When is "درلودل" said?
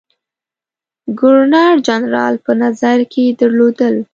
3.39-3.95